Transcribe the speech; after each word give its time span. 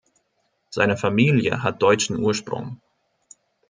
Seine 0.71 0.97
Familie 0.97 1.61
hat 1.61 1.83
deutschen 1.83 2.17
Ursprung. 2.17 2.81